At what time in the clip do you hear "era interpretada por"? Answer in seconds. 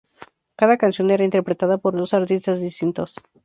1.11-1.93